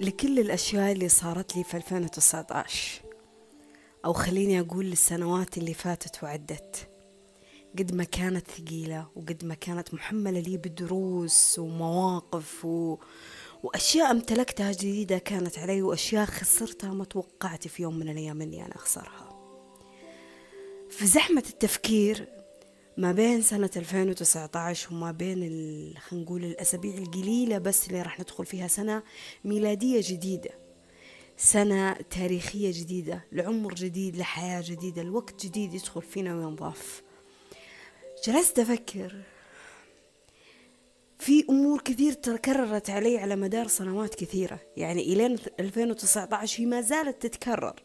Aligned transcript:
لكل 0.00 0.38
الأشياء 0.38 0.92
اللي 0.92 1.08
صارت 1.08 1.56
لي 1.56 1.64
في 1.64 1.76
2019 1.76 3.02
أو 4.04 4.12
خليني 4.12 4.60
أقول 4.60 4.84
للسنوات 4.84 5.58
اللي 5.58 5.74
فاتت 5.74 6.24
وعدت. 6.24 6.88
قد 7.78 7.94
ما 7.94 8.04
كانت 8.04 8.50
ثقيلة 8.50 9.08
وقد 9.16 9.44
ما 9.44 9.54
كانت 9.54 9.94
محملة 9.94 10.40
لي 10.40 10.56
بدروس 10.56 11.58
ومواقف 11.58 12.64
و... 12.64 12.98
وأشياء 13.62 14.10
امتلكتها 14.10 14.72
جديدة 14.72 15.18
كانت 15.18 15.58
علي 15.58 15.82
وأشياء 15.82 16.26
خسرتها 16.26 16.90
ما 16.90 17.04
توقعت 17.04 17.68
في 17.68 17.82
يوم 17.82 17.96
من 17.96 18.08
الأيام 18.08 18.42
أني 18.42 18.66
أنا 18.66 18.74
أخسرها. 18.74 19.28
في 20.90 21.06
زحمة 21.06 21.44
التفكير 21.50 22.28
ما 22.96 23.12
بين 23.12 23.42
سنة 23.42 23.70
2019 23.76 24.94
وما 24.94 25.12
بين 25.12 25.38
خلينا 25.98 26.24
نقول 26.24 26.44
الأسابيع 26.44 26.94
القليلة 26.94 27.58
بس 27.58 27.88
اللي 27.88 28.02
راح 28.02 28.20
ندخل 28.20 28.46
فيها 28.46 28.68
سنة 28.68 29.02
ميلادية 29.44 30.00
جديدة. 30.04 30.50
سنة 31.36 31.92
تاريخية 31.92 32.70
جديدة 32.72 33.24
لعمر 33.32 33.74
جديد 33.74 34.16
لحياة 34.16 34.62
جديدة 34.66 35.02
الوقت 35.02 35.46
جديد 35.46 35.74
يدخل 35.74 36.02
فينا 36.02 36.34
وينضاف. 36.34 37.02
جلست 38.26 38.58
أفكر. 38.58 39.22
في 41.18 41.44
أمور 41.50 41.80
كثير 41.80 42.12
تكررت 42.12 42.90
علي 42.90 43.18
على 43.18 43.36
مدار 43.36 43.68
سنوات 43.68 44.14
كثيرة. 44.14 44.60
يعني 44.76 45.02
إلين 45.02 45.38
2019 45.60 46.60
هي 46.60 46.66
ما 46.66 46.80
زالت 46.80 47.26
تتكرر. 47.26 47.82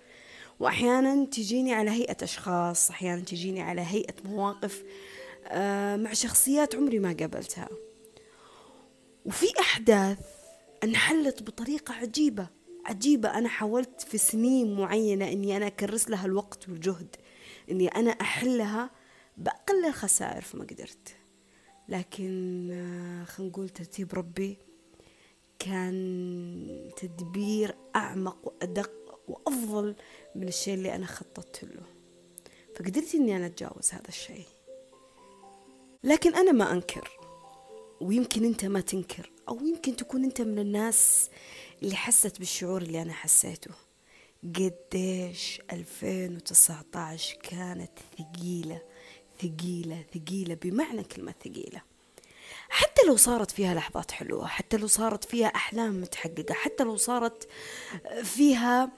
وأحيانا 0.59 1.25
تجيني 1.25 1.73
على 1.73 1.91
هيئة 1.91 2.17
أشخاص 2.23 2.89
أحيانا 2.89 3.21
تجيني 3.21 3.61
على 3.61 3.81
هيئة 3.81 4.13
مواقف 4.25 4.83
آه، 5.47 5.95
مع 5.95 6.13
شخصيات 6.13 6.75
عمري 6.75 6.99
ما 6.99 7.15
قابلتها. 7.19 7.69
وفي 9.25 9.45
أحداث 9.59 10.19
انحلت 10.83 11.43
بطريقة 11.43 11.93
عجيبة 11.93 12.47
عجيبة. 12.85 13.37
أنا 13.37 13.49
حاولت 13.49 14.01
في 14.01 14.17
سنين 14.17 14.75
معينة 14.75 15.31
أني 15.31 15.57
أنا 15.57 15.67
أكرس 15.67 16.09
لها 16.09 16.25
الوقت 16.25 16.69
والجهد 16.69 17.15
أني 17.71 17.87
أنا 17.87 18.11
أحلها 18.11 18.89
بأقل 19.37 19.85
الخسائر 19.85 20.41
فما 20.41 20.63
قدرت. 20.63 21.15
لكن 21.89 22.69
آه، 22.71 23.23
خلينا 23.23 23.51
نقول 23.51 23.69
ترتيب 23.69 24.13
ربي 24.13 24.57
كان 25.59 26.91
تدبير 26.97 27.75
أعمق 27.95 28.37
وأدق 28.43 28.91
وأفضل 29.27 29.95
من 30.35 30.47
الشيء 30.47 30.73
اللي 30.73 30.95
أنا 30.95 31.05
خططت 31.05 31.63
له. 31.63 31.83
فقدرت 32.75 33.15
إني 33.15 33.35
أنا 33.35 33.45
أتجاوز 33.45 33.93
هذا 33.93 34.07
الشيء. 34.07 34.45
لكن 36.03 36.35
أنا 36.35 36.51
ما 36.51 36.71
أنكر 36.71 37.11
ويمكن 38.01 38.45
أنت 38.45 38.65
ما 38.65 38.81
تنكر 38.81 39.31
أو 39.49 39.59
يمكن 39.59 39.95
تكون 39.95 40.23
أنت 40.23 40.41
من 40.41 40.59
الناس 40.59 41.29
اللي 41.83 41.95
حست 41.95 42.39
بالشعور 42.39 42.81
اللي 42.81 43.01
أنا 43.01 43.13
حسيته. 43.13 43.71
قديش 44.43 45.61
2019 45.71 47.37
كانت 47.37 47.91
ثقيلة 48.17 48.81
ثقيلة 49.41 50.05
ثقيلة 50.13 50.55
بمعنى 50.55 51.03
كلمة 51.03 51.33
ثقيلة. 51.43 51.81
حتى 52.69 53.01
لو 53.07 53.15
صارت 53.15 53.51
فيها 53.51 53.73
لحظات 53.73 54.11
حلوة 54.11 54.47
حتى 54.47 54.77
لو 54.77 54.87
صارت 54.87 55.23
فيها 55.23 55.47
أحلام 55.47 56.01
متحققة 56.01 56.53
حتى 56.53 56.83
لو 56.83 56.95
صارت 56.95 57.47
فيها 58.23 58.91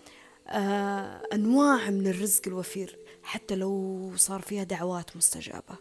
أنواع 1.34 1.90
من 1.90 2.08
الرزق 2.08 2.42
الوفير 2.48 3.00
حتى 3.24 3.56
لو 3.56 4.12
صار 4.16 4.42
فيها 4.42 4.64
دعوات 4.64 5.18
مستجابة. 5.18 5.78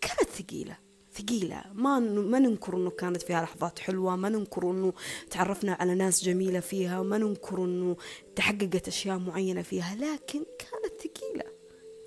كانت 0.00 0.30
ثقيلة 0.30 0.76
ثقيلة. 1.12 1.64
ما 1.74 1.98
ما 1.98 2.38
ننكر 2.38 2.76
إنه 2.76 2.90
كانت 2.90 3.22
فيها 3.22 3.42
لحظات 3.42 3.78
حلوة 3.78 4.16
ما 4.16 4.28
ننكر 4.28 4.70
إنه 4.70 4.92
تعرفنا 5.30 5.72
على 5.72 5.94
ناس 5.94 6.24
جميلة 6.24 6.60
فيها 6.60 7.02
ما 7.02 7.18
ننكر 7.18 7.64
إنه 7.64 7.96
تحققت 8.36 8.88
أشياء 8.88 9.18
معينة 9.18 9.62
فيها 9.62 9.94
لكن 9.94 10.44
كانت 10.58 11.00
ثقيلة. 11.00 11.44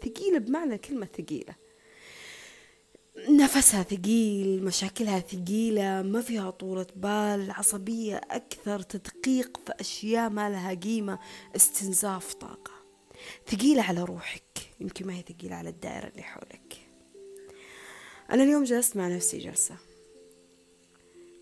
ثقيلة 0.05 0.38
بمعنى 0.38 0.77
كلمة 0.77 1.08
ثقيلة. 1.17 1.55
نفسها 3.30 3.84
ثقيل 3.84 4.64
مشاكلها 4.64 5.20
ثقيلة 5.20 6.02
ما 6.02 6.22
فيها 6.22 6.50
طولة 6.50 6.88
بال 6.95 7.52
عصبية 7.52 8.22
أكثر 8.32 8.82
تدقيق 8.82 9.58
في 9.66 9.73
أشياء 9.80 10.30
ما 10.30 10.50
لها 10.50 10.73
قيمة 10.73 11.20
استنزاف 11.56 12.33
طاقة. 12.33 12.72
ثقيلة 13.48 13.82
على 13.82 14.04
روحك 14.04 14.72
يمكن 14.80 15.08
ما 15.08 15.14
هي 15.14 15.22
ثقيلة 15.22 15.56
على 15.56 15.70
الدائرة 15.70 16.08
اللي 16.08 16.23
حولك. 16.23 16.89
أنا 18.32 18.44
اليوم 18.44 18.64
جلست 18.64 18.98
مع 18.98 19.08
نفسي 19.08 19.38
جلسة. 19.38 19.78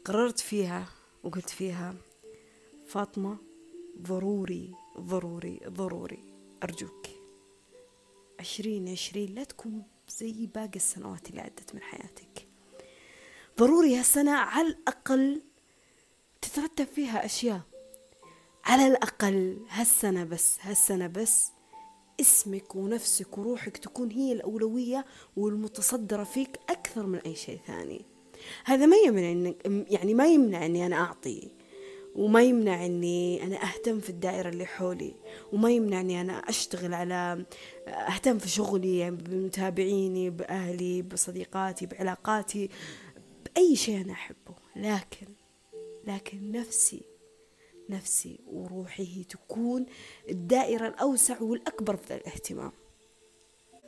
قررت 0.06 0.40
فيها 0.40 0.86
وقلت 1.24 1.50
فيها 1.50 1.96
فاطمة 2.88 3.38
ضروري 4.02 4.72
ضروري 5.00 5.60
ضروري 5.68 6.34
أرجوك. 6.64 7.08
عشرين 8.40 8.90
عشرين 8.90 9.36
لا 9.36 9.44
تكون. 9.44 9.84
زي 10.20 10.46
باقي 10.48 10.76
السنوات 10.76 11.30
اللي 11.30 11.42
عدت 11.42 11.76
من 11.76 11.82
حياتك. 11.82 12.48
ضروري 13.60 13.96
هالسنة 13.96 14.32
على 14.32 14.68
الأقل 14.68 15.42
تترتب 16.42 16.86
فيها 16.86 17.26
أشياء. 17.26 17.62
على 18.66 18.88
الأقل 18.88 19.66
هالسنة 19.70 20.24
بس 20.24 20.58
هالسنة 20.62 21.08
بس 21.08 21.48
اسمك 22.22 22.76
ونفسك 22.76 23.38
وروحك 23.38 23.78
تكون 23.78 24.12
هي 24.12 24.32
الأولوية 24.32 25.06
والمتصدرة 25.38 26.24
فيك 26.24 26.60
أكثر 26.70 27.06
من 27.06 27.20
أي 27.20 27.36
شيء 27.36 27.60
ثاني. 27.68 28.06
هذا 28.66 28.86
ما 28.86 28.98
يمنع 28.98 29.54
يعني 29.66 30.14
ما 30.14 30.28
يمنع 30.28 30.66
أني 30.66 30.86
أنا 30.86 30.96
أعطي 30.96 31.52
وما 32.16 32.42
يمنع 32.42 32.86
إني 32.86 33.44
أنا 33.44 33.64
أهتم 33.64 34.00
في 34.00 34.10
الدائرة 34.10 34.50
اللي 34.50 34.66
حولي 34.66 35.16
وما 35.54 35.72
يمنع 35.72 36.02
اني 36.02 36.22
أنا 36.22 36.34
أشتغل 36.34 36.94
على 36.94 37.46
أهتم 37.88 38.38
في 38.38 38.50
شغلي 38.50 38.98
يعني 38.98 39.16
بمتابعيني 39.16 40.30
بأهلي 40.30 41.02
بصديقاتي 41.02 41.86
بعلاقاتي 41.86 42.70
بأي 43.46 43.76
شيء 43.76 44.02
أنا 44.02 44.14
أحبه. 44.14 44.56
لكن 44.76 45.28
لكن 46.08 46.52
نفسي 46.52 47.02
نفسي 47.90 48.40
وروحي 48.48 49.18
هي 49.18 49.24
تكون 49.24 49.86
الدائرة 50.30 50.88
الأوسع 50.88 51.42
والأكبر 51.42 51.96
في 51.96 52.16
الاهتمام. 52.16 52.72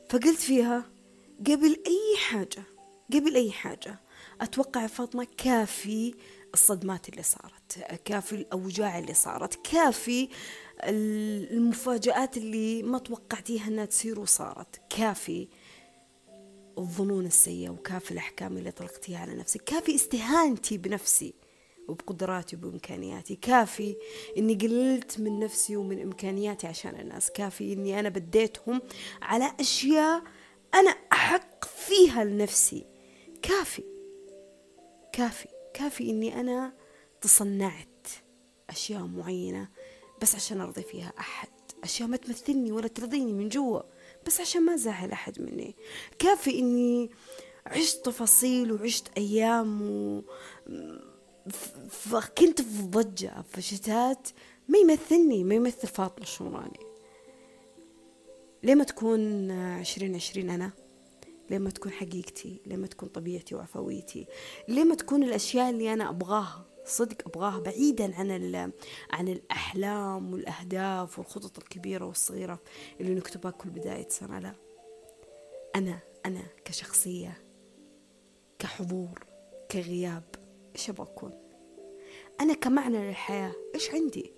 فقلت 0.10 0.40
فيها 0.40 0.92
قبل 1.40 1.78
أي 1.88 2.18
حاجة 2.18 2.64
قبل 3.14 3.36
أي 3.36 3.52
حاجة 3.52 4.00
أتوقع 4.42 4.88
فاطمة 4.88 5.28
كافي 5.38 6.14
الصدمات 6.54 7.10
اللي 7.10 7.24
صارت 7.24 7.80
كافي 8.06 8.36
الأوجاع 8.36 9.00
اللي 9.00 9.14
صارت 9.14 9.68
كافي 9.72 10.30
المفاجآت 10.84 12.38
اللي 12.38 12.84
ما 12.84 12.98
توقعتيها 12.98 13.68
أنها 13.68 13.86
تصير 13.86 14.20
وصارت 14.20 14.82
كافي 14.90 15.48
الظنون 16.78 17.26
السيئة 17.26 17.70
وكافي 17.70 18.12
الأحكام 18.12 18.58
اللي 18.58 18.72
طلقتيها 18.72 19.20
على 19.20 19.34
نفسك 19.36 19.62
كافي 19.62 19.96
استهانتي 19.96 20.78
بنفسي 20.78 21.34
وبقدراتي 21.88 22.56
وبإمكانياتي 22.56 23.36
كافي 23.36 23.96
إني 24.38 24.54
قللت 24.56 25.20
من 25.20 25.40
نفسي 25.40 25.76
ومن 25.76 26.02
إمكانياتي 26.02 26.68
عشان 26.68 27.00
الناس 27.00 27.32
كافي 27.32 27.74
إني 27.74 28.00
أنا 28.00 28.10
بديتهم 28.10 28.82
على 29.22 29.54
أشياء 29.60 30.24
أنا 30.74 30.92
أحق 30.92 31.66
فيها 31.66 32.24
لنفسي 32.24 32.86
كافي 33.42 33.84
كافي. 35.14 35.53
كافي 35.74 36.10
إني 36.10 36.40
أنا 36.40 36.74
تصنعت 37.22 38.08
أشياء 38.70 39.02
معينة 39.02 39.70
بس 40.22 40.36
عشان 40.36 40.62
أرضي 40.62 40.82
فيها 40.82 41.14
أحد. 41.20 41.50
أشياء 41.84 42.10
ما 42.10 42.18
تمثلني 42.18 42.72
ولا 42.72 42.88
ترضيني 42.88 43.34
من 43.34 43.50
جوا 43.50 43.82
بس 44.28 44.42
عشان 44.42 44.66
ما 44.66 44.76
زعل 44.76 45.12
أحد 45.12 45.42
مني. 45.42 45.76
كافي 46.20 46.60
إني 46.60 47.12
عشت 47.66 48.06
تفاصيل 48.06 48.72
وعشت 48.72 49.08
أيام 49.18 49.82
و... 49.82 50.24
كنت 52.38 52.62
في 52.62 52.82
ضجة 52.82 53.44
في 53.52 53.62
شتات 53.62 54.28
ما 54.68 54.78
يمثلني 54.78 55.44
ما 55.44 55.56
يمثل 55.56 55.88
فاطمة 55.88 56.24
الشمراني. 56.24 56.80
ليه 58.64 58.76
ما 58.76 58.84
تكون 58.84 59.52
عشرين 59.52 60.16
عشرين 60.16 60.50
أنا؟ 60.50 60.72
ليه 61.50 61.58
ما 61.58 61.70
تكون 61.70 61.92
حقيقتي 61.92 62.62
ليه 62.66 62.76
ما 62.76 62.88
تكون 62.88 63.10
طبيعتي 63.10 63.56
وعفويتي 63.56 64.28
ليه 64.68 64.84
ما 64.84 64.96
تكون 64.96 65.24
الأشياء 65.24 65.70
اللي 65.70 65.94
أنا 65.94 66.10
أبغاها 66.10 66.66
صدق 66.86 67.28
أبغاها 67.28 67.60
بعيدا 67.60 68.16
عن 68.16 68.72
عن 69.12 69.28
الأحلام 69.28 70.34
والأهداف 70.34 71.20
والخطط 71.20 71.58
الكبيرة 71.58 72.06
والصغيرة 72.06 72.60
اللي 73.00 73.16
نكتبها 73.16 73.52
كل 73.52 73.70
بداية 73.70 74.10
سنة 74.10 74.40
لا. 74.40 74.56
أنا 75.76 76.00
أنا 76.26 76.44
كشخصية 76.66 77.44
كحضور 78.60 79.26
كغياب 79.72 80.24
إيش 80.76 80.90
أبغى 80.90 81.04
أكون؟ 81.04 81.32
أنا 82.42 82.54
كمعنى 82.54 83.08
للحياة 83.08 83.54
إيش 83.76 83.90
عندي؟ 83.92 84.34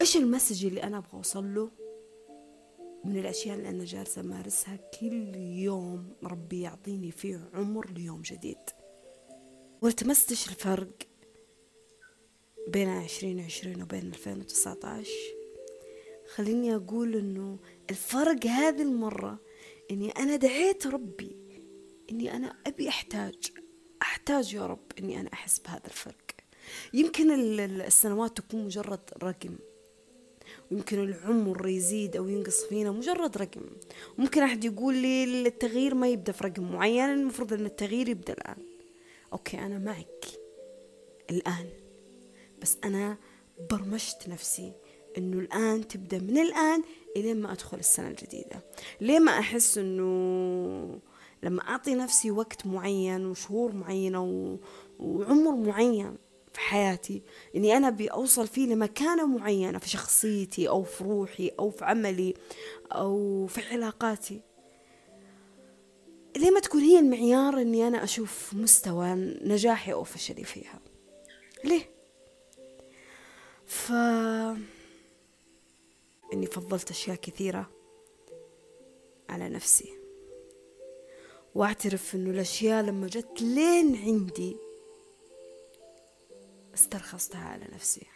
إيش 0.00 0.16
المسج 0.16 0.66
اللي 0.66 0.82
أنا 0.82 0.98
أبغى 0.98 1.12
أوصل 1.14 1.54
له؟ 1.54 1.70
من 3.04 3.16
الأشياء 3.18 3.56
اللي 3.56 3.68
أنا 3.68 3.84
جالسة 3.84 4.20
أمارسها 4.20 4.76
كل 5.00 5.36
يوم 5.36 6.16
ربي 6.22 6.60
يعطيني 6.60 7.10
فيه 7.10 7.50
عمر 7.54 7.90
ليوم 7.90 8.22
جديد. 8.22 8.58
والتمست 9.82 10.30
إيش 10.30 10.48
الفرق 10.48 10.92
بين 12.68 12.88
عشرين 12.88 13.40
عشرين 13.40 13.82
وبين 13.82 14.06
ألفين 14.06 14.40
وتسعة 14.40 14.78
عشر 14.84 15.34
خليني 16.34 16.76
أقول 16.76 17.16
إنه 17.16 17.58
الفرق 17.90 18.46
هذه 18.46 18.82
المرة 18.82 19.38
إني 19.90 20.10
أنا 20.10 20.36
دعيت 20.36 20.86
ربي 20.86 21.36
إني 22.10 22.36
أنا 22.36 22.56
أبي 22.66 22.88
أحتاج 22.88 23.52
أحتاج 24.02 24.54
يا 24.54 24.66
رب 24.66 24.92
إني 24.98 25.20
أنا 25.20 25.32
أحس 25.32 25.58
بهذا 25.58 25.86
الفرق. 25.86 26.30
يمكن 26.94 27.30
السنوات 27.70 28.36
تكون 28.36 28.64
مجرد 28.64 29.10
رقم. 29.22 29.56
ويمكن 30.70 30.98
العمر 30.98 31.68
يزيد 31.68 32.16
أو 32.16 32.28
ينقص 32.28 32.64
فينا 32.64 32.90
مجرد 32.90 33.36
رقم. 33.36 33.62
ممكن 34.18 34.42
أحد 34.42 34.64
يقول 34.64 34.94
لي 34.94 35.46
التغيير 35.46 35.94
ما 35.94 36.08
يبدأ 36.08 36.32
في 36.32 36.44
رقم 36.44 36.72
معين 36.72 37.10
المفروض 37.10 37.52
أن 37.52 37.66
التغيير 37.66 38.08
يبدأ 38.08 38.32
الآن. 38.32 38.56
أوكي 39.32 39.58
أنا 39.58 39.78
معك 39.78 40.24
الآن. 41.30 41.68
بس 42.62 42.76
أنا 42.84 43.16
برمجت 43.70 44.28
نفسي 44.28 44.72
إنه 45.18 45.38
الآن 45.38 45.88
تبدأ 45.88 46.18
من 46.18 46.38
الآن 46.38 46.82
إلين 47.16 47.40
ما 47.40 47.52
أدخل 47.52 47.78
السنة 47.78 48.08
الجديدة. 48.08 48.64
ليه 49.00 49.18
ما 49.18 49.38
أحس 49.38 49.78
إنه 49.78 50.98
لما 51.42 51.62
أعطي 51.62 51.94
نفسي 51.94 52.30
وقت 52.30 52.66
معين 52.66 53.26
وشهور 53.26 53.72
معينة. 53.72 54.58
وعمر 54.98 55.56
معين 55.56 56.16
في 56.54 56.60
حياتي 56.60 57.22
إني 57.56 57.76
أنا 57.76 57.88
أبي 57.88 58.08
أوصل 58.08 58.46
فيه 58.46 58.66
لمكانة 58.66 59.26
معينة 59.26 59.78
في 59.78 59.88
شخصيتي 59.88 60.68
أو 60.68 60.82
في 60.82 61.04
روحي 61.04 61.50
أو 61.58 61.70
في 61.70 61.84
عملي 61.84 62.34
أو 62.92 63.46
في 63.46 63.62
علاقاتي. 63.62 64.40
ليه 66.36 66.50
ما 66.50 66.60
تكون 66.60 66.80
هي 66.80 66.98
المعيار 66.98 67.60
إني 67.60 67.88
أنا 67.88 68.04
أشوف 68.04 68.54
مستوى 68.54 69.14
نجاحي 69.44 69.92
أو 69.92 70.04
فشلي 70.04 70.44
فيها؟ 70.44 70.80
ليه؟ 71.64 71.90
ف 73.66 73.92
إني 76.32 76.46
فضلت 76.46 76.90
أشياء 76.90 77.16
كثيرة 77.16 77.70
على 79.28 79.48
نفسي. 79.48 79.98
وأعترف 81.54 82.14
إنه 82.14 82.30
الأشياء 82.30 82.82
لما 82.82 83.06
جت 83.06 83.42
لين 83.42 83.96
عندي 83.96 84.63
استرخصتها 86.74 87.44
على 87.44 87.68
نفسي. 87.72 88.06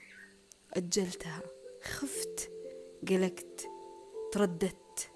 أجلتها. 0.75 1.43
خفت. 1.83 2.51
قلقت. 3.09 3.69
ترددت. 4.33 5.11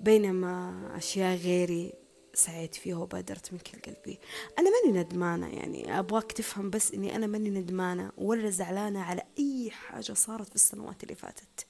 بينما 0.00 0.92
أشياء 0.96 1.36
غيري 1.36 1.92
سعيت 2.34 2.74
فيها 2.74 2.96
وبادرت 2.96 3.52
من 3.52 3.58
كل 3.58 3.78
قلبي. 3.80 4.18
أنا 4.58 4.70
ماني 4.70 4.98
ندمانة 4.98 5.48
يعني. 5.48 5.98
أبغاك 5.98 6.32
تفهم 6.32 6.70
بس 6.70 6.94
إني 6.94 7.16
أنا 7.16 7.26
ماني 7.26 7.50
ندمانة 7.50 8.12
ولا 8.18 8.50
زعلانة 8.50 9.02
على 9.02 9.22
أي 9.38 9.70
حاجة 9.70 10.12
صارت 10.12 10.48
في 10.48 10.54
السنوات 10.54 11.02
اللي 11.02 11.14
فاتت. 11.14 11.66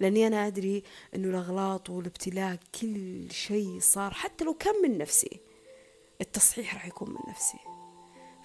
لأني 0.00 0.26
أنا 0.26 0.46
أدري 0.46 0.82
إنه 1.14 1.28
الأغلاط 1.28 1.90
والابتلاء 1.90 2.58
كل 2.80 3.28
شيء 3.30 3.78
صار 3.80 4.14
حتى 4.14 4.44
لو 4.44 4.54
كان 4.54 4.82
من 4.82 4.98
نفسي. 4.98 5.40
التصحيح 6.20 6.74
راح 6.74 6.86
يكون 6.86 7.10
من 7.10 7.20
نفسي. 7.28 7.58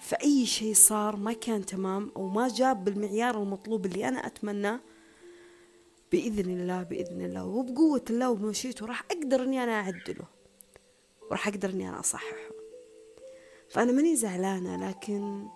فأي 0.02 0.46
شيء 0.46 0.74
صار 0.74 1.16
ما 1.16 1.32
كان 1.32 1.66
تمام 1.66 2.12
أو 2.16 2.28
ما 2.28 2.48
جاب 2.48 2.84
بالمعيار 2.84 3.42
المطلوب 3.42 3.86
اللي 3.86 4.08
أنا 4.08 4.26
أتمناه 4.26 4.80
بإذن 6.12 6.50
الله 6.50 6.82
بإذن 6.82 7.20
الله. 7.20 7.44
وبقوة 7.44 8.04
الله 8.10 8.30
وبمشيته 8.30 8.86
راح 8.86 9.04
أقدر 9.10 9.42
إني 9.42 9.62
أنا 9.62 9.72
أعدله 9.72 10.24
وراح 11.30 11.48
أقدر 11.48 11.70
إني 11.70 11.88
أنا 11.88 12.00
أصححه. 12.00 12.36
فأنا 13.70 13.92
ماني 13.92 14.16
زعلانة 14.16 14.88
لكن 14.88 15.46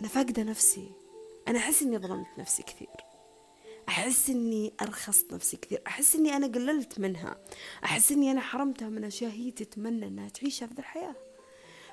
أنا 0.00 0.08
فاقدة 0.08 0.42
نفسي. 0.42 0.90
أنا 1.48 1.58
أحس 1.58 1.82
إني 1.82 1.98
ظلمت 1.98 2.38
نفسي 2.38 2.62
كثير. 2.62 3.04
أحس 3.88 4.30
إني 4.30 4.72
أرخصت 4.82 5.34
نفسي 5.34 5.56
كثير. 5.56 5.82
أحس 5.86 6.16
إني 6.16 6.36
أنا 6.36 6.46
قللت 6.46 7.00
منها. 7.00 7.36
أحس 7.84 8.12
إني 8.12 8.30
أنا 8.30 8.40
حرمتها 8.40 8.88
من 8.88 9.04
أشياء 9.04 9.30
هي 9.30 9.50
تتمنى 9.50 10.06
إنها 10.06 10.28
تعيشها 10.28 10.66
في 10.66 10.78
الحياة. 10.78 11.16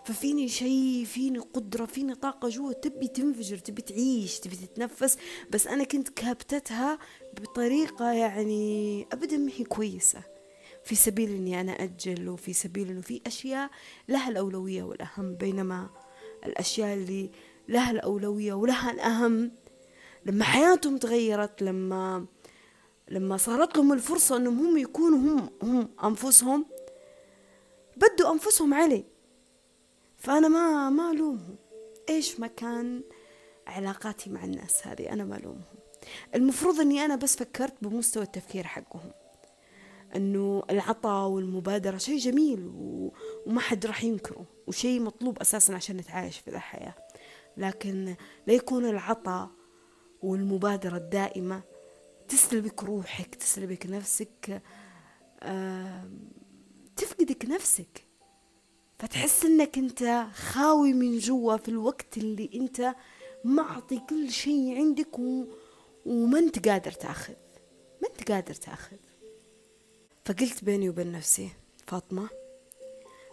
ففيني 0.06 0.48
شيء 0.48 1.06
فيني 1.06 1.40
قدرة 1.40 1.86
فيني 1.86 2.16
طاقة 2.16 2.50
جوا 2.50 2.74
تبي 2.74 3.08
تنفجر 3.08 3.58
تبي 3.58 3.82
تعيش 3.82 4.40
تبي 4.40 4.56
تتنفس. 4.56 5.18
بس 5.50 5.68
أنا 5.68 5.84
كنت 5.84 6.10
كابتتها 6.10 7.00
بطريقة 7.42 8.12
يعني 8.12 9.08
أبدا 9.14 9.38
ما 9.38 9.52
هي 9.56 9.64
كويسة. 9.64 10.24
في 10.84 10.96
سبيل 10.96 11.30
إني 11.30 11.62
أنا 11.62 11.72
أجل 11.72 12.30
وفي 12.30 12.54
سبيل 12.54 12.90
إنه 12.90 13.02
في 13.02 13.22
أشياء 13.28 13.70
لها 14.10 14.30
الأولوية 14.30 14.84
والأهم. 14.84 15.36
بينما 15.36 15.90
الأشياء 16.46 16.94
اللي 16.94 17.32
لها 17.68 17.92
الأولوية 17.92 18.54
ولها 18.54 18.92
الأهم 18.92 19.52
لما 20.26 20.44
حياتهم 20.44 20.98
تغيرت 20.98 21.62
لما 21.64 22.26
لما 23.10 23.38
صارت 23.38 23.78
لهم 23.78 23.94
الفرصة 23.94 24.38
إنهم 24.38 24.60
هم 24.60 24.78
يكونوا 24.78 25.18
هم 25.20 25.50
هم 25.64 25.90
أنفسهم 26.04 26.66
بدوا 27.98 28.32
أنفسهم 28.34 28.74
علي. 28.74 29.11
فأنا 30.22 30.48
ما 30.48 30.90
ما 30.90 31.12
ألومهم. 31.12 31.56
إيش 32.10 32.40
ما 32.40 32.48
كان 32.48 33.04
علاقاتي 33.68 34.30
مع 34.30 34.44
الناس 34.44 34.88
هذه؟ 34.88 35.14
أنا 35.14 35.26
ما 35.26 35.38
ألومهم. 35.38 35.76
المفروض 36.36 36.80
أني 36.80 37.06
أنا 37.06 37.16
بس 37.16 37.36
فكرت 37.36 37.74
بمستوى 37.82 38.24
التفكير 38.24 38.64
حقهم. 38.64 39.12
أنه 40.16 40.64
العطاء 40.70 41.30
والمبادرة 41.30 41.98
شيء 41.98 42.18
جميل 42.18 42.68
و... 42.68 43.14
وما 43.46 43.62
حد 43.62 43.86
راح 43.86 44.04
ينكره 44.04 44.46
وشيء 44.68 45.02
مطلوب 45.02 45.40
أساسا 45.40 45.74
عشان 45.74 45.98
نتعايش 45.98 46.40
في 46.40 46.48
الحياة. 46.50 46.96
لكن 47.58 48.16
لا 48.48 48.54
يكون 48.54 48.86
العطاء 48.86 49.50
والمبادرة 50.22 50.98
الدائمة 50.98 51.62
تسلبك 52.28 52.84
روحك 52.84 53.36
تسلبك 53.36 53.86
نفسك 53.86 54.62
آه 55.44 56.10
تفقدك 56.96 57.46
نفسك. 57.46 58.11
فتحس 59.02 59.46
إنك 59.46 59.78
أنت 59.78 60.28
خاوي 60.34 60.94
من 60.94 61.18
جوا 61.18 61.58
في 61.58 61.70
الوقت 61.70 62.18
اللي 62.18 62.50
أنت 62.54 62.96
معطي 63.44 64.02
كل 64.10 64.32
شيء 64.32 64.76
عندك 64.78 65.20
و... 65.20 65.46
وما 66.06 66.40
أنت 66.40 66.68
قادر 66.68 66.92
تاخذ. 66.92 67.34
ما 68.02 68.08
أنت 68.08 68.32
قادر 68.32 68.54
تاخذ. 68.54 68.98
فقلت 70.26 70.64
بيني 70.64 70.90
وبين 70.90 71.12
نفسي 71.12 71.50
فاطمة 71.88 72.30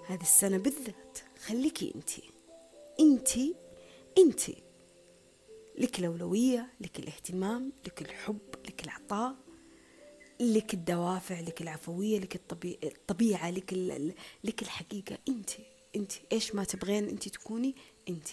هذه 0.07 0.23
السنة 0.23 0.59
بالذات 0.59 1.19
خليكي 1.47 1.93
انتي 1.95 2.31
انتي 3.01 3.55
انتي 4.19 4.63
لك 5.79 5.99
الأولوية 5.99 6.67
لك 6.81 6.99
الاهتمام 6.99 7.73
لك 7.87 8.03
الحب 8.03 8.39
لك 8.67 8.85
العطاء. 8.85 9.35
لك 10.41 10.75
الدوافع 10.75 11.41
لك 11.41 11.63
العفوية 11.63 12.19
لك 12.19 12.41
الطبيعة 12.85 13.51
لك, 13.51 13.75
لك 14.45 14.63
الحقيقة. 14.63 15.19
أنت 15.29 15.51
أنت 15.97 16.13
إيش 16.33 16.55
ما 16.55 16.65
تبغين 16.65 17.09
أنت 17.09 17.29
تكوني 17.29 17.75
أنت. 18.09 18.29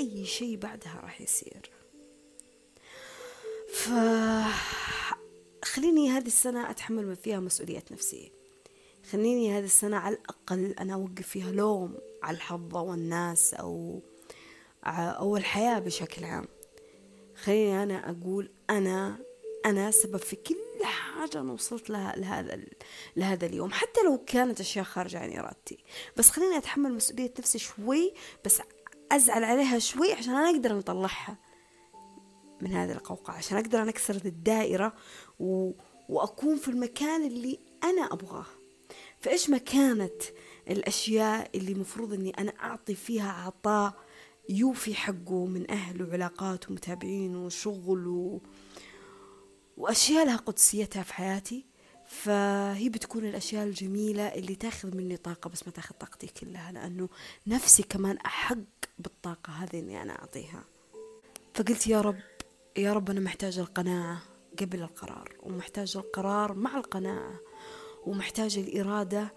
أي 0.00 0.24
شيء 0.24 0.56
بعدها 0.56 1.00
راح 1.02 1.20
يصير. 1.20 1.70
ف 3.74 3.88
خليني 5.64 6.10
هذه 6.10 6.26
السنة 6.26 6.70
أتحمل 6.70 7.16
فيها 7.16 7.40
مسؤولية 7.40 7.84
نفسية 7.90 8.28
خليني 9.10 9.58
هذه 9.58 9.64
السنة 9.64 9.96
على 9.96 10.16
الأقل 10.16 10.74
أنا 10.80 10.94
أوقف 10.94 11.28
فيها 11.28 11.52
لوم 11.52 11.98
على 12.22 12.36
الحظ 12.36 12.76
والناس 12.76 13.54
أو 13.54 14.00
أو 14.84 15.36
الحياة 15.36 15.78
بشكل 15.78 16.24
عام. 16.24 16.48
خليني 17.36 17.82
أنا 17.82 18.10
أقول 18.10 18.50
أنا 18.70 19.18
أنا 19.64 19.90
سبب 19.90 20.16
في 20.16 20.36
كل 20.36 20.84
حاجة 20.84 21.40
أنا 21.40 21.52
وصلت 21.52 21.90
لها 21.90 22.16
لهذا 22.16 22.64
لهذا 23.16 23.46
اليوم. 23.46 23.72
حتى 23.72 24.00
لو 24.04 24.18
كانت 24.26 24.60
أشياء 24.60 24.84
خارجة 24.84 25.18
عن 25.18 25.32
إرادتي. 25.36 25.78
بس 26.16 26.30
خليني 26.30 26.56
أتحمل 26.56 26.94
مسؤولية 26.94 27.34
نفسي 27.38 27.58
شوي 27.58 28.14
بس 28.44 28.62
أزعل 29.12 29.44
عليها 29.44 29.78
شوي 29.78 30.12
عشان 30.12 30.34
أنا 30.34 30.50
أقدر 30.50 30.78
أطلعها 30.78 31.36
من 32.60 32.72
هذه 32.72 32.92
القوقعة. 32.92 33.36
عشان 33.36 33.58
أقدر 33.58 33.82
أنا 33.82 33.90
أكسر 33.90 34.14
الدائرة 34.24 34.94
و... 35.40 35.70
وأكون 36.08 36.56
في 36.56 36.68
المكان 36.68 37.26
اللي 37.26 37.58
أنا 37.84 38.12
أبغاه. 38.12 38.46
فإيش 39.20 39.50
ما 39.50 39.58
كانت 39.58 40.22
الأشياء 40.70 41.50
اللي 41.54 41.74
مفروض 41.74 42.12
أني 42.12 42.30
أنا 42.30 42.52
أعطي 42.60 42.94
فيها 42.94 43.32
عطاء 43.32 43.94
يوفي 44.48 44.94
حقه 44.94 45.46
من 45.46 45.70
أهل 45.70 46.02
وعلاقات 46.02 46.70
ومتابعين 46.70 47.36
وشغل 47.36 48.06
و... 48.08 48.42
وأشياء 49.84 50.26
لها 50.26 50.36
قدسيتها 50.36 51.02
في 51.02 51.14
حياتي 51.14 51.64
فهي 52.06 52.88
بتكون 52.88 53.24
الأشياء 53.24 53.64
الجميلة 53.64 54.22
اللي 54.34 54.54
تاخذ 54.54 54.96
مني 54.96 55.16
طاقة 55.16 55.50
بس 55.50 55.66
ما 55.66 55.72
تاخذ 55.72 55.94
طاقتي 55.94 56.26
كلها 56.26 56.72
لأنه 56.72 57.08
نفسي 57.46 57.82
كمان 57.82 58.16
أحق 58.16 58.56
بالطاقة 58.98 59.52
هذه 59.52 59.78
إني 59.78 60.02
أنا 60.02 60.12
أعطيها. 60.18 60.64
فقلت 61.54 61.86
يا 61.86 62.00
رب 62.00 62.18
يا 62.76 62.92
رب 62.92 63.10
أنا 63.10 63.20
محتاجة 63.20 63.60
القناعة 63.60 64.22
قبل 64.60 64.82
القرار 64.82 65.36
ومحتاجة 65.42 65.98
القرار 65.98 66.54
مع 66.54 66.76
القناعة 66.76 67.40
ومحتاجة 68.06 68.60
الإرادة 68.60 69.34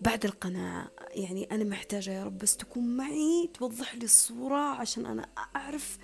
بعد 0.00 0.24
القناعة. 0.24 0.90
يعني 1.10 1.48
أنا 1.52 1.64
محتاجة 1.64 2.10
يا 2.10 2.24
رب 2.24 2.38
بس 2.38 2.56
تكون 2.56 2.96
معي 2.96 3.50
توضح 3.54 3.94
لي 3.94 4.04
الصورة 4.04 4.60
عشان 4.60 5.06
أنا 5.06 5.28
أعرف 5.56 5.98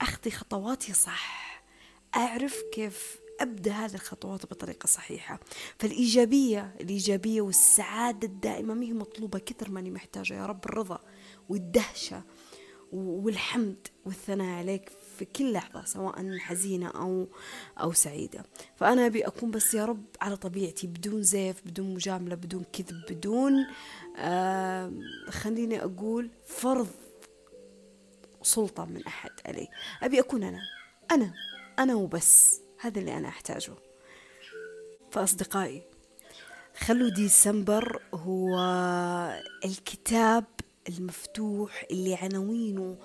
أخذي 0.00 0.30
خطواتي 0.30 0.92
صح 0.92 1.64
أعرف 2.16 2.62
كيف 2.72 3.23
أبدأ 3.40 3.72
هذه 3.72 3.94
الخطوات 3.94 4.46
بطريقة 4.46 4.86
صحيحة. 4.86 5.40
فالإيجابية 5.78 6.74
الإيجابية 6.80 7.40
والسعادة 7.40 8.28
الدائمة 8.28 8.74
ما 8.74 8.84
هي 8.84 8.92
مطلوبة 8.92 9.38
كثر 9.38 9.70
ماني 9.70 9.90
محتاجة 9.90 10.34
يا 10.34 10.46
رب 10.46 10.64
الرضا 10.64 10.98
والدهشة 11.48 12.22
والحمد 12.92 13.86
والثناء 14.04 14.58
عليك 14.58 14.90
في 15.18 15.24
كل 15.24 15.52
لحظة 15.52 15.84
سواء 15.84 16.38
حزينة 16.38 16.88
أو 16.88 17.26
أو 17.80 17.92
سعيدة. 17.92 18.44
فأنا 18.76 19.06
أبي 19.06 19.26
أكون 19.26 19.50
بس 19.50 19.74
يا 19.74 19.84
رب 19.84 20.04
على 20.20 20.36
طبيعتي 20.36 20.86
بدون 20.86 21.22
زيف 21.22 21.62
بدون 21.66 21.94
مجاملة 21.94 22.34
بدون 22.34 22.64
كذب 22.72 23.04
بدون 23.10 23.66
آه 24.16 24.92
خليني 25.28 25.84
أقول 25.84 26.30
فرض 26.46 26.88
سلطة 28.42 28.84
من 28.84 29.06
أحد 29.06 29.30
علي. 29.46 29.68
أبي 30.02 30.20
أكون 30.20 30.42
أنا 30.42 30.60
أنا 31.10 31.32
أنا 31.78 31.94
وبس. 31.94 32.63
هذا 32.84 33.00
اللي 33.00 33.16
أنا 33.16 33.28
أحتاجه. 33.28 33.72
فأصدقائي 35.12 35.82
خلوا 36.78 37.08
ديسمبر 37.10 38.02
هو 38.14 38.58
الكتاب 39.64 40.44
المفتوح 40.88 41.84
اللي 41.90 42.14
عناوينه 42.14 42.96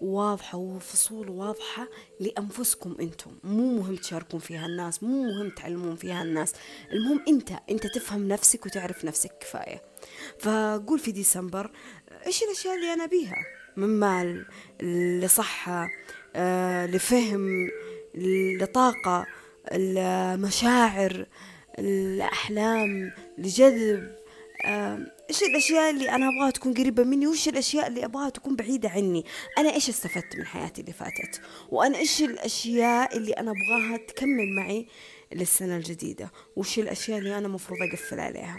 واضحة 0.00 0.58
وفصول 0.58 1.28
واضحة 1.30 1.88
لأنفسكم 2.20 2.96
أنتم. 3.00 3.30
مو 3.44 3.76
مهم 3.76 3.96
تشاركون 3.96 4.40
فيها 4.40 4.66
الناس 4.66 5.02
مو 5.02 5.22
مهم 5.22 5.50
تعلمون 5.50 5.96
فيها 5.96 6.22
الناس. 6.22 6.52
المهم 6.92 7.24
أنت 7.28 7.50
أنت 7.70 7.86
تفهم 7.86 8.28
نفسك 8.28 8.66
وتعرف 8.66 9.04
نفسك 9.04 9.30
كفاية. 9.40 9.82
فقول 10.38 10.98
في 10.98 11.12
ديسمبر 11.12 11.70
إيش 12.26 12.42
الأشياء 12.42 12.74
اللي 12.74 12.92
أنا 12.92 13.06
بيها؟ 13.06 13.36
من 13.76 13.88
مال 13.88 14.46
لصحة 15.20 15.88
آه 16.36 16.86
لفهم 16.86 17.70
لطاقة 18.60 19.26
المشاعر 19.72 21.26
الأحلام 21.78 23.12
لجذب 23.38 24.16
إيش 25.30 25.42
الأشياء 25.42 25.90
اللي 25.90 26.10
أنا 26.10 26.28
أبغاها 26.28 26.50
تكون 26.50 26.74
قريبة 26.74 27.04
مني؟ 27.04 27.26
وإيش 27.26 27.48
الأشياء 27.48 27.86
اللي 27.86 28.04
أبغاها 28.04 28.30
تكون 28.30 28.56
بعيدة 28.56 28.88
عني؟ 28.88 29.24
أنا 29.58 29.74
إيش 29.74 29.88
استفدت 29.88 30.36
من 30.36 30.46
حياتي 30.46 30.80
اللي 30.80 30.92
فاتت؟ 30.92 31.40
وأنا 31.68 31.98
إيش 31.98 32.22
الأشياء 32.22 33.16
اللي 33.16 33.32
أنا 33.32 33.50
أبغاها 33.50 33.96
تكمل 33.96 34.48
معي 34.56 34.86
للسنة 35.32 35.76
الجديدة؟ 35.76 36.32
وإيش 36.56 36.78
الأشياء 36.78 37.18
اللي 37.18 37.38
أنا 37.38 37.48
مفروض 37.48 37.78
أقفل 37.82 38.20
عليها؟ 38.20 38.56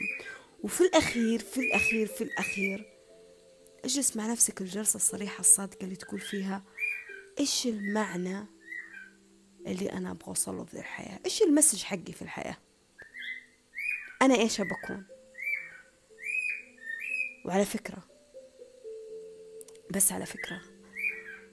وفي 0.63 0.81
الأخير 0.81 1.39
في 1.39 1.59
الأخير 1.59 2.07
في 2.07 2.23
الأخير 2.23 2.85
اجلس 3.85 4.17
مع 4.17 4.27
نفسك 4.31 4.61
الجلسة 4.61 4.97
الصريحة 4.97 5.39
الصادقة 5.39 5.83
اللي 5.83 5.95
تقول 5.95 6.19
فيها 6.19 6.63
إيش 7.39 7.67
المعنى 7.67 8.45
اللي 9.67 9.91
أنا 9.91 10.11
أبغى 10.11 10.27
أوصله 10.27 10.63
في 10.63 10.73
الحياة. 10.73 11.19
إيش 11.25 11.41
المسج 11.41 11.83
حقي 11.83 12.13
في 12.13 12.21
الحياة؟ 12.21 12.57
أنا 14.21 14.35
إيش 14.35 14.61
بكون؟ 14.61 15.05
وعلى 17.45 17.65
فكرة 17.65 18.03
بس 19.91 20.11
على 20.11 20.25
فكرة 20.25 20.61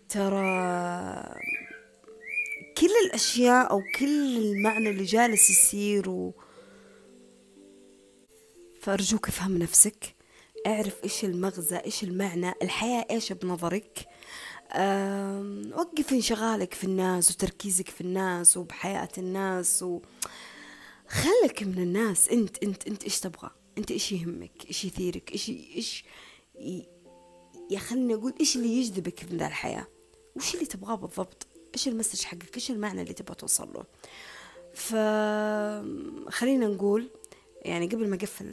ترى 0.08 0.36
كل 2.78 2.90
الأشياء 3.06 3.70
أو 3.70 3.82
كل 3.98 4.36
المعنى 4.36 4.90
اللي 4.90 5.04
جالس 5.04 5.50
يصير 5.50 6.10
و... 6.10 6.34
فأرجوك 8.80 9.28
افهم 9.28 9.58
نفسك 9.58 10.14
اعرف 10.66 11.04
إيش 11.04 11.24
المغزى 11.24 11.76
إيش 11.76 12.04
المعنى 12.04 12.52
الحياة 12.62 13.06
إيش 13.10 13.32
بنظرك؟ 13.32 14.08
وقف 15.74 16.12
انشغالك 16.12 16.74
في 16.74 16.84
الناس 16.84 17.30
وتركيزك 17.30 17.88
في 17.88 18.00
الناس 18.00 18.56
وبحياة 18.56 19.08
الناس 19.18 19.82
و... 19.82 20.00
خلك 21.08 21.62
من 21.62 21.78
الناس. 21.78 22.28
انت 22.28 22.62
انت 22.62 22.86
انت 22.86 23.04
إيش 23.04 23.20
تبغى؟ 23.20 23.50
انت 23.78 23.90
إيش 23.90 24.12
يهمك؟ 24.12 24.66
إيش 24.68 24.84
يثيرك؟ 24.84 25.32
إيش 25.32 25.48
إيش 25.48 26.04
يا 27.70 27.78
خليني 27.78 28.14
أقول 28.14 28.34
إيش 28.40 28.56
اللي 28.56 28.68
يجذبك 28.68 29.24
من 29.30 29.38
ذا 29.38 29.46
الحياة؟ 29.46 29.86
وش 30.36 30.54
اللي 30.54 30.66
تبغاه 30.66 30.94
بالضبط؟ 30.94 31.46
إيش 31.74 31.88
ال 31.88 31.93
message 31.93 32.22
حقك؟ 32.22 32.54
إيش 32.54 32.70
المعنى 32.70 33.02
اللي 33.02 33.12
تبغى 33.12 33.34
توصل 33.34 33.72
له؟ 33.74 33.84
فخلينا 34.74 36.66
نقول 36.66 37.10
يعني 37.62 37.86
قبل 37.86 38.08
ما 38.08 38.16
أقفل 38.16 38.44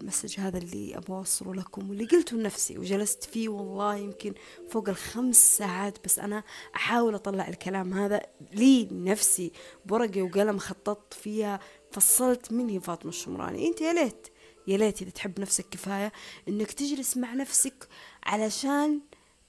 ال 0.00 0.05
message 0.05 0.40
هذا 0.40 0.58
اللي 0.58 0.96
أبغى 0.96 1.16
أوصله 1.16 1.54
لكم 1.54 1.90
واللي 1.90 2.04
قلته 2.04 2.36
لنفسي 2.36 2.78
وجلست 2.78 3.24
فيه 3.24 3.48
والله 3.48 3.96
يمكن 3.96 4.34
فوق 4.68 4.88
الخمس 4.88 5.56
ساعات 5.56 6.04
بس 6.04 6.18
أنا 6.18 6.44
أحاول 6.76 7.14
أطلع 7.14 7.48
الكلام 7.48 7.94
هذا 7.94 8.20
لي 8.52 8.88
نفسي 8.92 9.52
بورقه 9.86 10.22
وقلم 10.22 10.58
خططت 10.58 11.14
فيها 11.14 11.60
فصلت 11.92 12.52
من 12.52 12.68
هي 12.68 12.80
فاطمة 12.80 13.10
الشمراني. 13.10 13.68
أنت 13.68 13.80
يا 13.80 13.92
ليت 13.92 14.28
يا 14.66 14.76
ليت 14.76 15.02
إذا 15.02 15.10
تحب 15.10 15.40
نفسك 15.40 15.66
كفاية 15.70 16.12
إنك 16.48 16.72
تجلس 16.72 17.16
مع 17.16 17.34
نفسك 17.34 17.88
علشان 18.24 19.00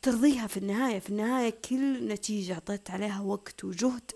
ترضيها 0.02 0.48
في 0.48 0.58
النهاية. 0.58 1.00
في 1.00 1.10
النهاية 1.10 1.50
كل 1.50 2.08
نتيجة 2.08 2.54
أعطيت 2.54 2.92
عليها 2.92 3.22
وقت 3.22 3.64
وجهد 3.64 4.12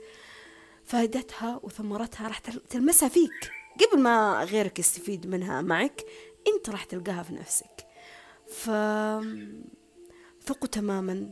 فائدتها 0.85 1.59
وثمرتها 1.63 2.27
راح 2.27 2.39
تلمسها 2.69 3.09
فيك. 3.09 3.62
قبل 3.81 4.01
ما 4.01 4.43
غيرك 4.43 4.79
يستفيد 4.79 5.27
منها 5.27 5.61
معك 5.61 6.05
انت 6.47 6.69
راح 6.69 6.83
تلقاها 6.83 7.23
في 7.23 7.33
نفسك. 7.33 7.87
ف 8.47 8.69
ثقوا 10.45 10.67
تماما 10.71 11.31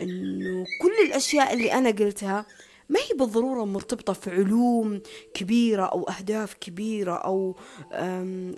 إنه 0.00 0.64
كل 0.82 1.06
الأشياء 1.06 1.54
اللي 1.54 1.72
أنا 1.72 1.90
قلتها 1.90 2.46
ما 2.88 3.00
هي 3.00 3.16
بالضرورة 3.18 3.64
مرتبطة 3.64 4.12
في 4.12 4.30
علوم 4.30 5.00
كبيرة 5.34 5.82
أو 5.82 6.02
أهداف 6.08 6.54
كبيرة 6.54 7.12
أو 7.12 7.56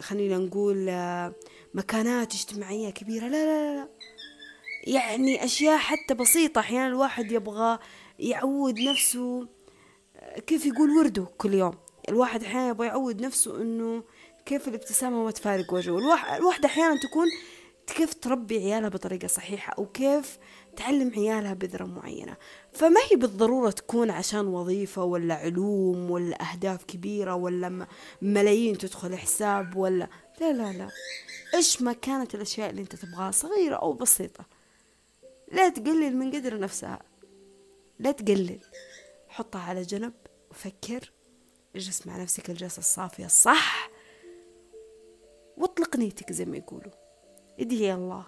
خلينا 0.00 0.38
نقول 0.38 0.88
آه، 0.88 1.35
مكانات 1.75 2.35
اجتماعية 2.35 2.90
كبيرة. 2.90 3.28
لا 3.28 3.45
لا 3.45 3.75
لا. 3.76 3.88
يعني 4.87 5.45
أشياء 5.45 5.78
حتى 5.78 6.14
بسيطة 6.14 6.59
أحيانا 6.59 6.87
الواحد 6.87 7.33
يبغى 7.33 7.78
يعود 8.19 8.80
نفسه 8.80 9.49
آه، 10.16 10.40
كيف 10.40 10.66
يقول 10.66 10.90
ورده 10.90 11.26
كل 11.38 11.54
يوم. 11.54 11.75
الواحد 12.09 12.45
أحيانا 12.45 12.69
يبغى 12.69 12.87
يعود 12.87 13.21
نفسه 13.23 13.62
إنه 13.62 14.04
كيف 14.47 14.69
الابتسامة 14.69 15.25
ما 15.25 15.30
تفارق 15.30 15.73
وجهه. 15.73 15.99
الواحد 16.37 16.64
أحيانا 16.64 17.00
تكون 17.00 17.26
كيف 17.87 18.14
تربي 18.14 18.59
عيالها 18.59 18.88
بطريقة 18.88 19.26
صحيحة 19.26 19.75
أو 19.78 19.87
كيف 19.87 20.38
تعلم 20.76 21.12
عيالها 21.16 21.54
بذرة 21.54 21.85
معينة. 21.85 22.37
فما 22.73 23.00
هي 23.11 23.16
بالضرورة 23.16 23.71
تكون 23.71 24.11
عشان 24.11 24.47
وظيفة 24.47 25.04
ولا 25.04 25.35
علوم 25.35 26.11
ولا 26.11 26.52
أهداف 26.52 26.85
كبيرة 26.85 27.35
ولا 27.35 27.87
ملايين 28.23 28.78
تدخل 28.78 29.16
حساب 29.16 29.76
ولا 29.76 30.09
لا 30.40 30.52
لا 30.52 30.73
لا. 30.73 30.88
إيش 31.54 31.83
ما 31.83 31.92
كانت 31.92 32.35
الأشياء 32.35 32.71
اللي 32.71 32.83
أنت 32.83 32.97
تبغاها 32.97 33.30
صغيرة 33.30 33.76
أو 33.76 33.92
بسيطة. 33.92 34.45
لا 35.52 35.69
تقلل 35.69 36.16
من 36.16 36.30
قدر 36.30 36.59
نفسها. 36.59 37.02
لا 37.99 38.12
تقلل. 38.12 38.61
حطها 39.28 39.61
على 39.61 39.83
جنب 39.83 40.12
وفكر 40.50 41.12
اجلس 41.77 42.07
مع 42.07 42.23
نفسك 42.23 42.50
الجلسة 42.50 42.79
الصافية 42.79 43.27
الصح 43.27 43.91
واطلق 45.57 45.97
نيتك 45.97 46.33
زي 46.33 46.45
ما 46.45 46.57
يقولوا. 46.57 46.93
ادعي 47.61 47.95
الله. 47.95 48.27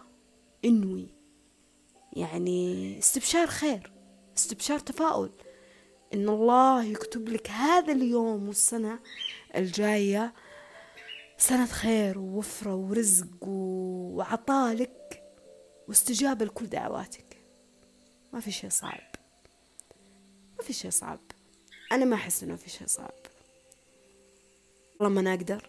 انوي. 0.65 1.15
يعني 2.13 2.99
استبشار 2.99 3.47
خير 3.47 3.93
استبشار 4.37 4.79
تفاؤل. 4.79 5.33
إن 6.15 6.29
الله 6.29 6.85
يكتب 6.85 7.29
لك 7.29 7.51
هذا 7.51 7.93
اليوم 7.93 8.49
والسنة 8.49 9.01
الجاية 9.57 10.35
سنة 11.39 11.67
خير 11.67 12.19
ووفرة 12.19 12.75
ورزق 12.75 13.49
وعطاء 13.49 14.75
لك 14.75 15.23
واستجابة 15.89 16.45
لكل 16.45 16.67
دعواتك. 16.67 17.43
ما 18.33 18.41
في 18.41 18.51
شيء 18.51 18.71
صعب. 18.71 19.11
ما 20.59 20.65
في 20.65 20.73
شيء 20.73 20.91
صعب. 20.91 21.21
أنا 21.93 22.05
ما 22.05 22.15
أحس 22.15 22.43
إنه 22.43 22.57
في 22.57 22.71
شيء 22.71 22.87
صعب. 22.87 23.22
والله 25.03 25.23
ما 25.23 25.35
أنا 25.35 25.61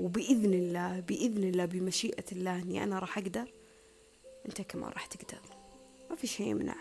وبإذن 0.00 0.54
الله 0.54 1.00
بإذن 1.00 1.44
الله 1.44 1.64
بمشيئة 1.64 2.24
الله 2.32 2.62
أني 2.62 2.84
أنا 2.84 2.98
راح 2.98 3.18
أقدر. 3.18 3.52
أنت 4.46 4.62
كمان 4.62 4.90
راح 4.90 5.06
تقدر. 5.06 5.40
ما 6.10 6.16
في 6.16 6.26
شيء 6.26 6.46
يمنع 6.46 6.76